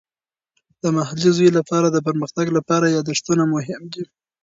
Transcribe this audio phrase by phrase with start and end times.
[0.81, 4.03] د محلي زوی لپاره د پرمختګ لپاره یادښتونه مهم دي.